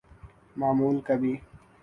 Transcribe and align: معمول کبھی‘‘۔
معمول 0.57 0.99
کبھی‘‘۔ 1.07 1.33